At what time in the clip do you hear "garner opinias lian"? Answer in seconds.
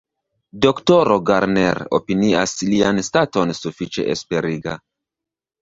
1.27-3.05